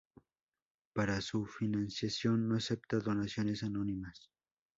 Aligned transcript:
Para 0.93 1.21
su 1.21 1.45
financiación, 1.45 2.49
no 2.49 2.55
acepta 2.55 2.97
donaciones 2.97 3.61
anónimas. 3.61 4.31